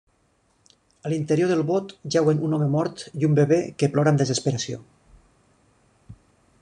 [1.09, 4.81] A l'interior del bot jeuen un home mort i un bebè que plora amb desesperació.